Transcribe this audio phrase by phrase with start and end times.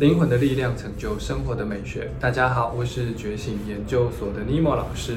[0.00, 2.10] 灵魂的力量成就生活的美学。
[2.18, 5.16] 大家好，我是觉醒研究所的尼莫老师。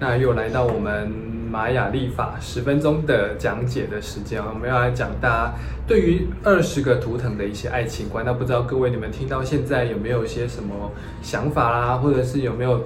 [0.00, 1.10] 那又来到我们
[1.50, 5.52] 玛雅历法十分钟的讲解的时间我们要来讲大家
[5.86, 8.24] 对于二十个图腾的一些爱情观。
[8.24, 10.90] 那不知道各位你们听到现在有没有一些什么
[11.20, 12.82] 想法啦，或者是有没有？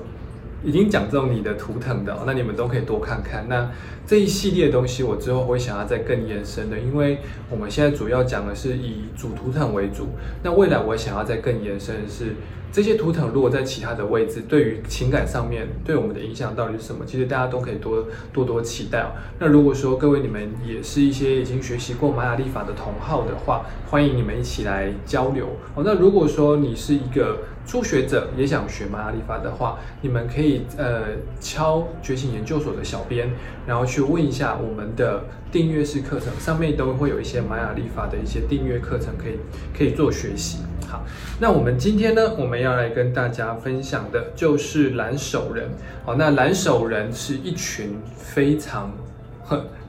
[0.65, 3.47] 已经讲这种你的图腾的，那你们都可以多看看。
[3.49, 3.71] 那
[4.07, 7.19] 这一系列东西，我之后会想要再更延伸的，因为
[7.51, 10.09] 我们现在主要讲的是以主图腾为主。
[10.43, 12.35] 那未来我想要再更延伸的是，
[12.77, 17.07] 这些图腾如果在其他的位置，对于情感上面对我们的影响到底是什么？
[17.07, 19.13] 其实大家都可以多多多期待哦。
[19.39, 25.83] 那如果说各位你们也是一些已经学习过玛雅历法的同好的话，欢迎你们一起来交流哦。
[25.87, 31.05] 那如果说你是一个初学者也想学玛雅历法的话，你们可以呃
[31.41, 33.31] 敲觉醒研究所的小编，
[33.67, 39.39] 然后去问一下我们的订阅式课程，上面都会有一些玛雅历法的一些订阅课程可以
[39.75, 40.59] 可以做学习。
[40.89, 41.03] 好，
[41.41, 45.69] 那我们今天呢，我们要要来跟大家分享的就是蓝手人。
[46.05, 48.93] 好，那蓝手人是一群非常，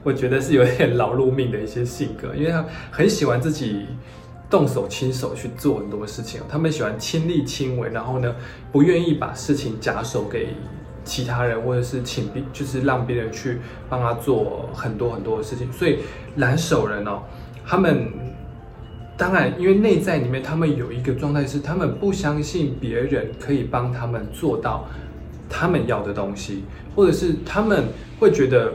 [0.02, 3.86] 我觉得是有点劳碌命的一些性格，因为他很喜欢自己。
[4.50, 8.34] 动手亲手去做很多事情，他们喜欢亲力亲为，然后呢，
[8.72, 10.54] 不愿意把事情假手给
[11.04, 13.58] 其他人，或者是请别，就是让别人去
[13.90, 15.70] 帮他做很多很多的事情。
[15.70, 15.98] 所以
[16.36, 17.20] 蓝手人哦，
[17.66, 18.10] 他们
[19.18, 24.88] 当然因为内在里面他们有一个状态是，他们不相信别人可以帮他们做到
[25.50, 26.64] 他们要的东西，
[26.96, 27.84] 或者是他们
[28.18, 28.72] 会觉得。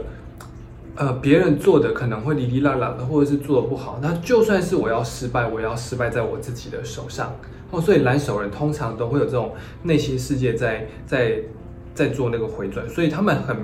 [0.96, 7.36] 呃，别人做的可能会哩哩啦啦的，或者是做的不好，那就算是我要失败，我要失败在我自己的手上
[7.72, 7.82] 哦。
[7.82, 11.40] 所以蓝手人通常都会有这种内心世界在在
[11.96, 13.58] 在做那个回转，所以他们很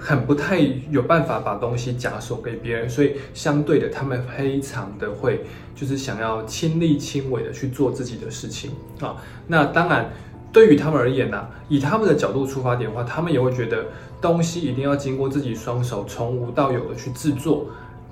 [0.00, 0.58] 很不太
[0.90, 5.44] 有办法把东西假手给别人，所以相对的，他们非常的会
[5.76, 9.16] 就是想要亲力亲为的去做自己的事情啊。
[9.46, 10.10] 那当然。
[10.52, 13.86] 对于他们而言呢，以他们的角度出发点的话，他们也会觉得
[14.20, 17.66] 东西一定要经过自己双手从无到有的去制作，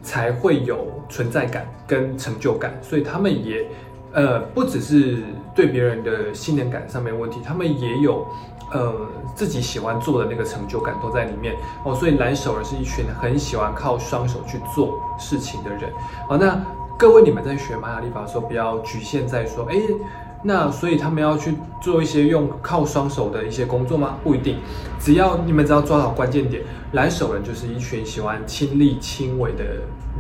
[0.05, 2.79] 才会有存在感跟成就感。
[2.81, 3.67] 所以他们也，
[4.13, 5.17] 呃，不只是
[5.53, 8.25] 对别人的信任感上面问题，他们也有，
[8.73, 8.95] 呃，
[9.35, 11.95] 自己喜欢做的那个成就感都在里面哦。
[11.95, 15.93] 所以蓝手人是一群很喜欢靠双手去做事情的人。
[16.29, 16.61] 好，那
[16.99, 19.77] 各位你们在学玛雅历法的时候，不要局限在说，哎。
[20.41, 21.53] 那所以他们要去
[21.83, 24.19] 做一些用靠双手的一些工作吗？
[24.23, 24.59] 不一定，
[25.01, 26.63] 只要你们只要抓好关键点，
[26.93, 29.65] 蓝手人就是一群喜欢亲力亲为的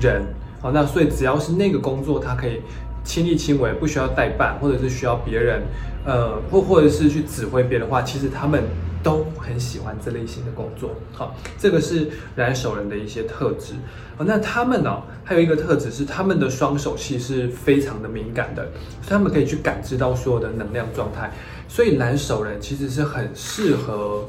[0.00, 0.26] 人。
[0.60, 2.60] 好，那所以只要是那个工作，他可以
[3.04, 5.62] 亲力亲为，不需要代办，或者是需要别人，
[6.04, 8.62] 呃，或或者是去指挥别人的话，其实他们。
[9.00, 13.74] 都很喜欢这类型的工作，好，这个是蓝手人的一些特质
[14.18, 14.24] 哦。
[14.26, 18.68] 那他们呢，还有一个特质是他们的双手其实是非常的敏感的，
[19.00, 21.30] 所以他们可以去感知到所有的能量状态。
[21.68, 24.28] 所以蓝手人其实是很适合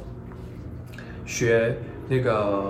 [1.26, 1.76] 学
[2.08, 2.64] 那个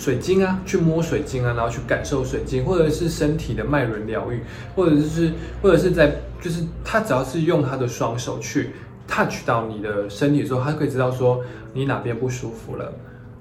[0.00, 4.40] 水晶啊，去摸水晶啊，然后去感受水晶，或者是身体的脉轮疗愈，
[4.74, 5.30] 或者是
[5.62, 8.70] 或者是在就是他只要是用他的双手去。
[9.12, 12.92] touch 到你的身体的时候，他可以知道说你哪边不舒服了，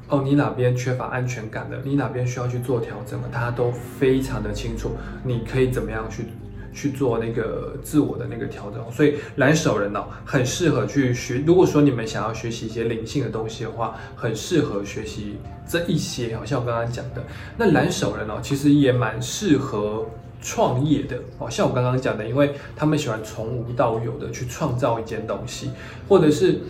[0.07, 4.93] 哦，你哪边缺乏安全感了，你哪边需要去做调整了，他都非常的清楚。
[5.23, 6.25] 你可以怎么样去
[6.73, 8.91] 去做那个自我的那个调整？
[8.91, 11.43] 所以蓝手人呢，很适合去学。
[11.45, 15.37] 如果说你们想要学习一些灵性的东西的话，很适合学习
[15.67, 16.35] 这一些。
[16.35, 17.23] 好像我刚刚讲的，
[17.57, 20.05] 那蓝手人哦，其实也蛮适合。
[20.41, 25.69] 创业的哦，像我刚刚讲的，因为他们喜欢从无到有的去创造一件东西，
[26.07, 26.61] 或者是，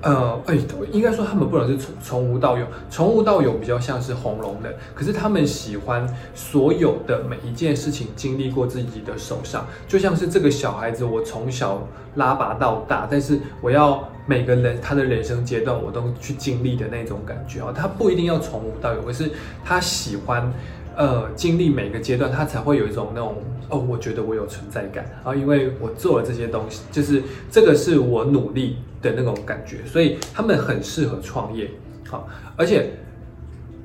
[0.00, 0.56] 呃，哎，
[0.92, 19.30] 应该说他们不能是从从无到有，从无到有比较像是红龙的，可是他们喜欢所有的每一件事情经历过自己的手上，就像是这个小孩子，我从小拉拔到大，但是我要每个人他的人生阶段我都去经历的那种感觉啊，他不一定要从无到有，可是
[19.64, 20.52] 他喜欢。
[20.98, 23.36] 呃，经历每个阶段，他才会有一种那种
[23.70, 25.06] 哦，我觉得我有存在感。
[25.22, 31.70] 啊，因为我做了这些东西，就是这个是我努力的那种感觉，所以他们很适合创业，
[32.04, 32.90] 好，而且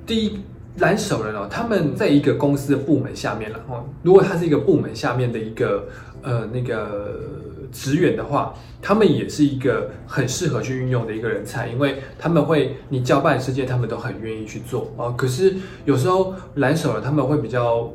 [0.08, 0.40] 第一
[0.78, 5.88] 蓝手人哦，他们在一个公司的部门下面了哦，如果他是一个部门下面的一个
[6.22, 7.32] 呃那个。
[7.74, 8.54] 职员的话，
[8.84, 15.12] 他们也是一个很适合去运用的一个人才，因为他们会你交办事件，他们都很愿意去做啊。
[15.18, 17.92] 可是有时候蓝手人他们会比较，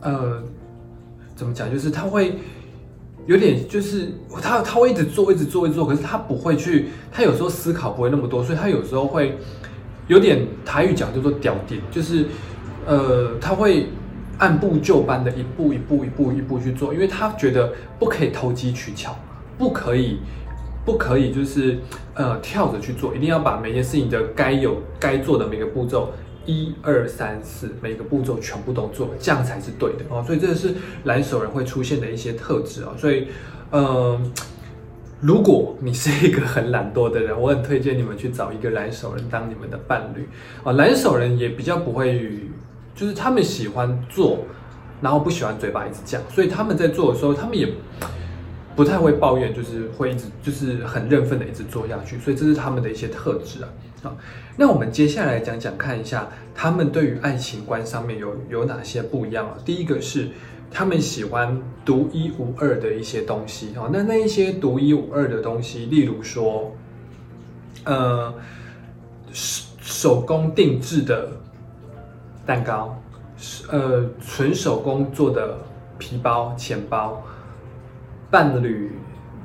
[0.00, 0.42] 呃，
[1.36, 1.70] 怎么讲？
[1.70, 2.38] 就是他会
[3.26, 4.08] 有点，就是
[4.40, 9.36] 他他会一直做，一直做，一直做，可是他不会去，他有时候思考不会那么多，所以他有时候会
[10.06, 12.26] 有点台语讲叫做屌点，就是
[12.86, 13.88] 呃，他会。
[14.36, 19.16] 按部就班的一步一步一步一步去做，因为他觉得不可以投机取巧，
[19.56, 20.18] 不可以
[20.84, 21.78] 不可以就是
[22.14, 26.12] 呃跳着去做，一定要把每件事情的该有该做的每个步骤
[26.46, 30.20] 一二三四每个步骤全部都做，这样才是对的哦。
[30.26, 30.74] 所以这是
[31.04, 32.90] 蓝手人会出现的一些特质啊。
[32.98, 33.28] 所以
[33.70, 34.20] 呃，
[35.24, 40.28] 如果你是一个很懒惰的人，我很推荐你们去找一个蓝手人当你们的伴侣
[40.62, 40.72] 啊。
[40.72, 42.40] 蓝手人也比较不会。
[42.94, 44.44] 就是他们喜欢做，
[45.00, 47.68] 然后不喜欢嘴巴一直讲，所以他们在做的时候，他们也
[48.76, 53.68] 不太会抱怨，就是会一直就是很认份的一直做下去，所以这是他们的一些特质啊。
[54.04, 54.16] 好，
[54.56, 59.56] 那我们接下来讲讲看一下，他们对于爱情观上面有有哪些不一样啊？
[59.64, 60.28] 第一个是
[60.74, 66.74] 他们喜欢独一无二的一些东西哦，那那一些独一无二的东西，例如说，
[67.84, 68.34] 呃，
[69.32, 71.30] 手手工定制的。
[72.46, 72.94] 蛋糕，
[73.72, 75.56] 呃，纯手工做的
[75.96, 77.22] 皮包、钱包，
[78.30, 78.92] 伴侣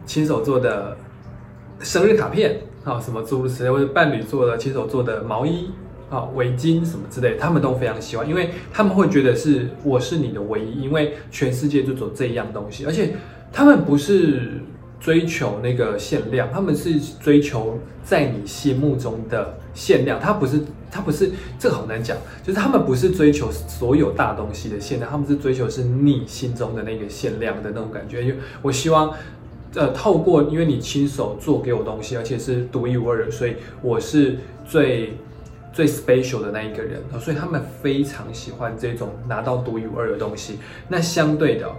[0.06, 0.98] 亲手做的
[1.80, 5.72] 生日卡片，啊，什么诸如此类，或者伴侣做的亲手做的毛衣，
[6.10, 13.16] 啊，围巾什么之类，他们都非常喜欢，因为他们会觉得是我是你的唯一，因为全世界就走这一样东西，而且
[13.52, 14.62] 他们不是。
[15.00, 20.60] 追求那个限量，他们是追求在你心目中的限量，他不是，
[20.92, 28.22] 他不是，这个好难讲，就是他们不是追求所有大东西的限量，他们是追求是你心中的那个限量的那种感觉。
[28.24, 29.14] 因为我希望，
[29.74, 34.36] 呃，透过因为你亲手做给我东西，而且是独一无二的，所以我是
[34.66, 35.14] 最
[35.72, 40.60] 最 special 的那一个人，所以他们非常喜欢这种拿到独一无二的东西。
[40.88, 41.72] 那相对的，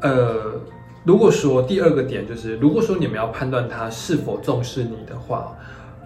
[0.00, 0.60] 呃。
[1.04, 5.52] 如果说第二个点就是，如果说你们要判断他是否重视你的话，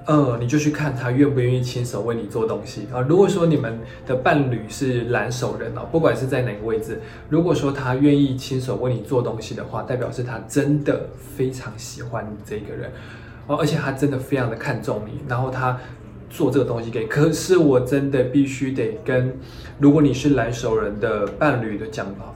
[0.06, 3.02] 呃，你就去看他愿不愿意亲手为你做东西啊。
[3.06, 11.06] 如果说你们的伴侣是蓝手人啊，不管是在哪个位置，如果说他愿意亲手为你做东西的话，代表是他真的
[11.36, 12.90] 非常喜欢你这个人
[13.48, 15.78] 哦，而且他真的非常的看重你，然后他
[16.30, 17.06] 做这个东西给。
[17.06, 19.36] 可是我真的必须得跟，
[19.78, 22.34] 如果你是蓝手人的伴侣的讲啊。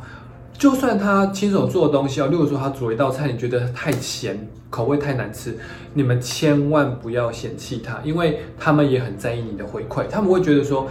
[0.58, 5.56] 就算他亲手做的东西哦，例如说他煮一道菜，你觉得太咸，口味太难吃，
[5.94, 10.86] 你们千万不要嫌弃他，因为他们也很在意你的回馈，他们会觉得说，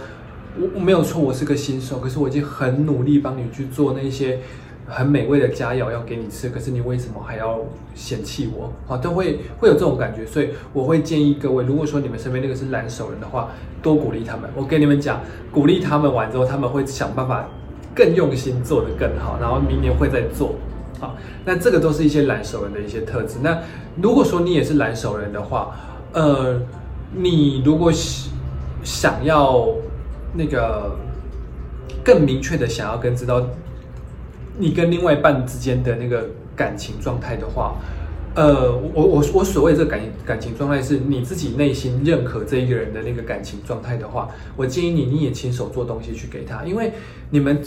[0.58, 4.40] 我我没有错，我是个新手，可是我已经很努力帮你去做那些
[4.90, 7.60] 很美味的佳肴要给你吃，可是你为什么还要
[7.94, 8.72] 嫌弃我？
[8.86, 13.48] 啊，都会会有这种感觉，所以我会建议各位，如果说你们身边那个是蓝手人的话，
[13.80, 14.50] 多鼓励他们。
[14.54, 15.20] 我跟你们讲，
[15.52, 17.48] 鼓励他们完之后，他们会想办法。
[17.92, 20.54] 更用心做得更好，然后明年会再做，
[21.00, 23.38] 好，那这个都是一些蓝手人的一些特质。
[23.42, 23.58] 那
[24.00, 25.76] 如果说你也是蓝手人的话，
[26.12, 26.62] 呃，
[27.12, 27.92] 你如果
[28.84, 29.66] 想要
[30.32, 30.96] 那个
[32.04, 33.44] 更明确的想要跟知道
[34.60, 37.74] 你跟另外一半之间的那个感情状态的话。
[38.32, 46.92] 呃，我我我所谓这个感感情状态是你自己内心认可这一个人的那个感情状态的话，我建议你你也亲手做东西去给他，因为
[47.30, 47.60] 你们。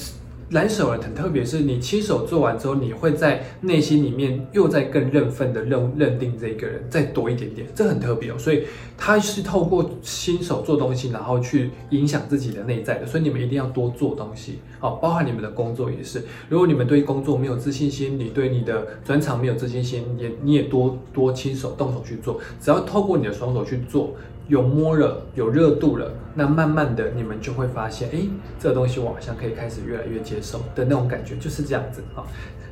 [0.49, 8.37] 蓝手人很特别，是你亲手做完之后，你会在内心里面又在更认份的认认定这个人再多一点点，这很特别哦。
[8.37, 8.63] 所以
[8.97, 13.05] 他是透过亲手做东西，然后去影响自己的内在的。
[13.05, 16.23] 所以你们一定要多做东西哦，包含你们的工作也是。
[16.49, 22.39] 如果你们对工作没有自信心，你对你的专长没有自信心，也你也多多亲手动手去做。
[22.59, 24.13] 只要透过你的双手去做。
[24.47, 28.19] 有摸了，有热度了，那慢慢的你们就会发现，哎，
[28.59, 32.23] 这个东西我好像可以开始越来越接受的那种感觉，就是这样子啊。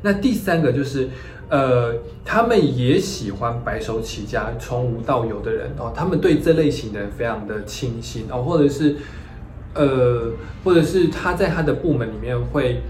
[0.02, 1.10] 那第三个就是，
[1.50, 1.94] 呃，
[2.26, 8.98] 他们也喜欢白手起家、从无到有的人哦，他们对这类型的人非常的倾心哦，或者是，
[9.74, 10.32] 呃，
[10.64, 12.82] 或者是他在他的部门里面会。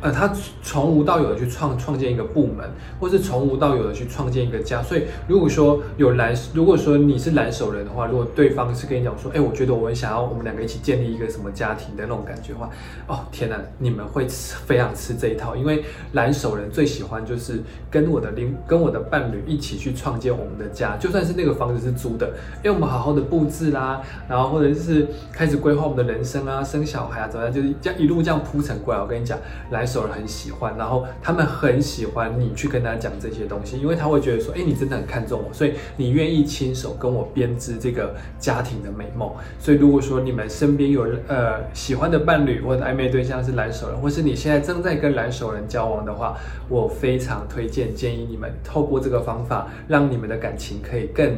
[0.00, 4.80] 呃，他从无到有的去创创建一个部门，或是从无到有的去创建一个家。
[4.80, 12.70] 所以，如果说有蓝，如果说你是蓝手人的话，如果对方是跟你讲说，哎，我觉得我们想要我们两个一起建立一个什么家庭的那种感觉的话，
[13.08, 22.28] 哦，天哪，你们会非常吃这一套，因为蓝手人最喜欢就是跟我的邻跟我的伴侣一起去创建我们的家，就算是那个房子是租的，
[22.62, 29.00] 因为我们好好的布置啦，然后或者是开始规划我们的人生啊，生小孩啊，怎么样，就是这样一路这样铺陈过来。
[29.00, 29.36] 我跟你讲，
[29.72, 29.87] 蓝。
[29.88, 39.32] 手人很喜欢，然后他们很喜欢你去跟他讲这些东西，因为他会觉得说，哎，你真的很看重我，所以你愿意亲手跟我编织这个家庭的美梦。
[39.58, 46.36] 所以如果说你们身边有呃喜欢的伴侣或者暧昧对象是蓝手人，或是你现在正在跟蓝手人交往的话，
[46.68, 51.32] 我非常推荐建议你们透过这个方法，让你们的感情可以更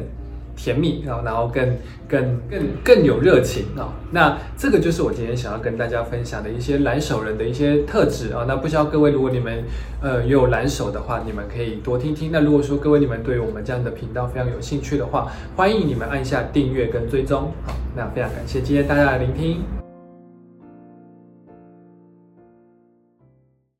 [0.55, 1.77] 甜蜜，然后然后更
[2.07, 3.93] 更更更有热情啊。
[4.11, 8.45] 那这个就是我今天想要跟大家分享的一些蓝手人的一些特质啊。
[8.47, 9.63] 那不知道各位，如果你们
[10.01, 12.31] 呃有蓝手的话，你们可以多听听。
[12.31, 17.51] 那如果说各位你们对我们这样的频道非常有兴趣的话，欢迎你们按下订阅跟追踪。
[17.65, 19.80] 好，那非常感谢今天大家的聆听。